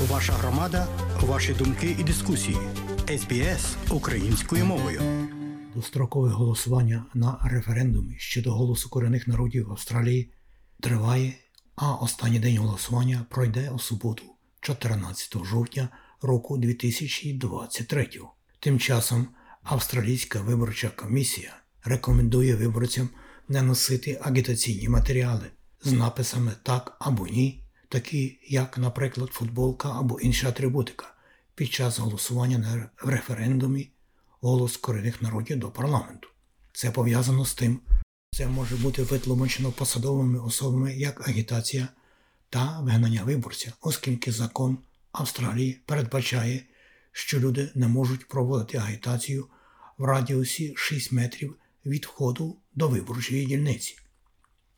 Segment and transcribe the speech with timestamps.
[0.00, 0.86] Ваша громада,
[1.20, 2.56] ваші думки і дискусії.
[3.18, 5.02] СБС українською мовою.
[5.74, 10.32] Дострокове голосування на референдумі щодо голосу корінних народів Австралії
[10.80, 11.34] триває,
[11.76, 14.22] а останній день голосування пройде у суботу,
[14.60, 15.88] 14 жовтня
[16.22, 18.08] року 2023.
[18.60, 19.26] Тим часом
[19.62, 23.08] Австралійська виборча комісія рекомендує виборцям
[23.48, 25.46] не носити агітаційні матеріали
[25.84, 27.61] з написами так або ні,
[27.92, 31.14] такі як, наприклад, футболка або інша атрибутика
[31.54, 33.90] під час голосування на референдумі
[34.40, 36.28] голос корінних народів до парламенту.
[36.72, 37.80] Це пов'язано з тим,
[38.30, 41.88] це може бути витлумачено посадовими особами як агітація
[42.50, 44.78] та вигнання виборця, оскільки закон
[45.12, 46.62] Австралії передбачає,
[47.12, 49.46] що люди не можуть проводити агітацію
[49.98, 51.56] в радіусі 6 метрів
[51.86, 54.01] від входу до виборчої дільниці.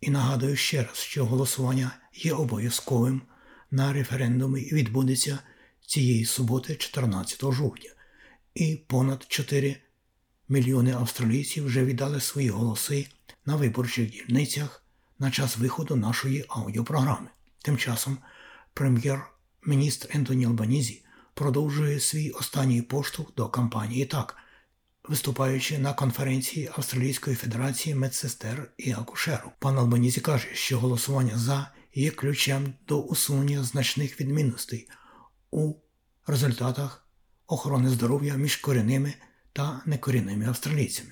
[0.04, 3.22] І нагадую ще раз, що голосування є обов'язковим.
[3.70, 5.38] На референдумі і відбудеться
[5.86, 7.90] цієї суботи, 14 жовтня,
[8.54, 9.76] і понад 4
[10.48, 13.06] мільйони австралійців вже віддали свої голоси
[13.46, 14.84] на виборчих дільницях
[15.18, 17.29] на час виходу нашої аудіопрограми.
[17.62, 18.18] Тим часом
[18.74, 21.02] прем'єр-міністр Ентоні Албанізі
[21.34, 24.36] продовжує свій останній поштовх до кампанії так,
[25.09, 29.51] виступаючи на конференції Австралійської федерації медсестер і акушеру.
[29.59, 34.88] Пан Албанізі каже, що голосування за є ключем до усунення значних відмінностей
[35.51, 35.75] у
[36.27, 37.09] результатах
[37.47, 39.15] охорони здоров'я між корінними
[39.52, 41.10] та некорінними австралійцями.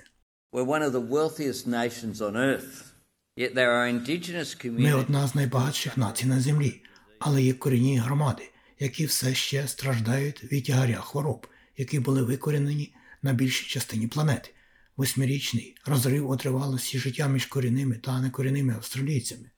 [4.82, 6.82] Ми одна з найбагатших націй на землі,
[7.18, 13.32] але є корінні громади, які все ще страждають від тягаря хвороб, які були викорінені на
[13.32, 14.50] більшій частині планети.
[14.96, 19.50] Восьмирічний розрив у тривалості життя між корінними та некорінними австралійцями.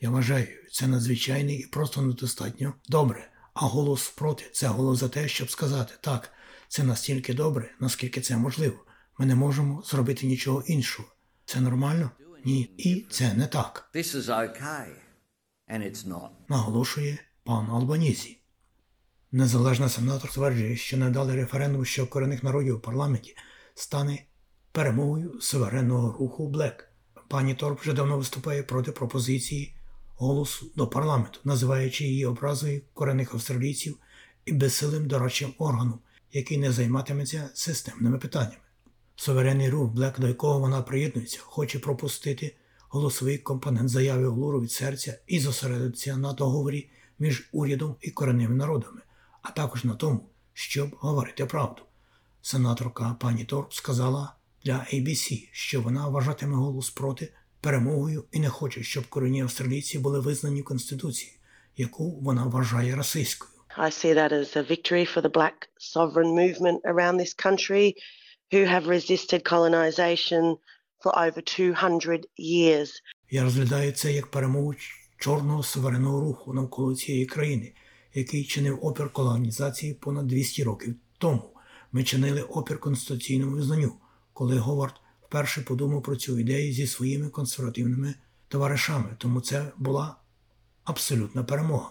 [0.00, 3.30] Я вважаю, це надзвичайний і просто недостатньо добре.
[3.54, 6.32] А голос проти це голос за те, щоб сказати так,
[6.68, 8.84] це настільки добре, наскільки це можливо.
[9.18, 11.08] Ми не можемо зробити нічого іншого.
[11.44, 12.10] Це нормально?
[12.44, 12.74] Ні.
[12.78, 14.88] І це не так, This is okay.
[15.68, 16.28] And it's not.
[16.48, 18.40] наголошує пан Албанізі.
[19.32, 23.36] Незалежний сенатор стверджує, що невдалий референдум щодо корінних народів у парламенті
[23.74, 24.24] стане
[24.72, 26.92] перемогою суверенного руху Блек.
[27.28, 29.74] Пані Торп вже давно виступає проти пропозиції
[30.16, 33.96] голосу до парламенту, називаючи її образою корінних австралійців
[34.44, 35.98] і безсилим дорадчим органом,
[36.32, 38.62] який не займатиметься системними питаннями.
[39.16, 42.56] Суверенний рух Блек, до якого вона приєднується, хоче пропустити
[42.88, 49.00] голосовий компонент заяви Улуру від серця і зосередитися на договорі між урядом і корінними народами,
[49.42, 51.82] а також на тому, щоб говорити правду.
[52.42, 54.34] Сенаторка пані Торп сказала
[54.64, 60.20] для ABC, що вона вважатиме голос проти перемогою і не хоче, щоб корінні австралійці були
[60.20, 61.32] визнані в Конституції,
[61.76, 63.50] яку вона вважає расистською.
[63.78, 67.94] I see that as a victory for the black sovereign movement around this country
[68.52, 70.56] who have resisted colonisation
[71.02, 73.02] for over 200 years.
[73.30, 74.74] Я розглядаю це як перемогу
[75.18, 77.72] чорного суверенного руху навколо цієї країни,
[78.14, 81.50] який чинив опір колонізації понад 200 років тому.
[81.92, 83.92] Ми чинили опір конституційному визнанню,
[84.32, 88.14] коли Говард вперше подумав про цю ідею зі своїми консервативними
[88.48, 89.16] товаришами.
[89.18, 90.16] Тому це була
[90.84, 91.90] абсолютна перемога.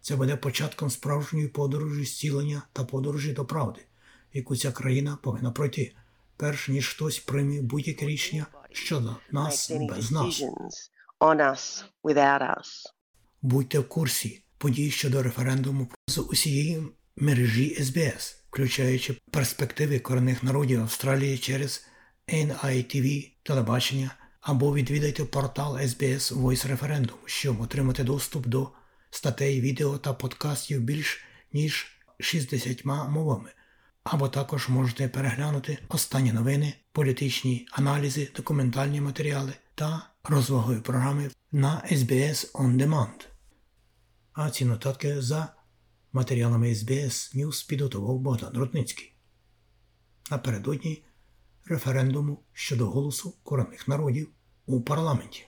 [0.00, 3.80] Це буде початком справжньої подорожі зцілення та подорожі до правди,
[4.32, 5.94] яку ця країна повинна пройти,
[6.36, 10.42] перш ніж хтось прийме будь-яке рішення щодо нас без нас.
[13.42, 16.82] Будьте в курсі подій щодо референдуму з усієї
[17.16, 21.86] мережі СБС, включаючи перспективи корінних народів Австралії через
[22.28, 24.10] NITV телебачення,
[24.40, 28.70] або відвідайте портал SBS Voice Referendum, щоб отримати доступ до
[29.10, 31.86] статей, відео та подкастів більш ніж
[32.20, 33.48] 60 мовами.
[34.04, 42.52] Або також можете переглянути останні новини, політичні аналізи, документальні матеріали та розвагові програми на SBS
[42.52, 43.27] On Demand.
[44.40, 45.54] А ці нотатки за
[46.12, 49.12] матеріалами SBS News підготував Богдан Рудницький.
[50.30, 51.04] Напередодні
[51.64, 54.32] референдуму щодо голосу корінних народів
[54.66, 55.47] у парламенті.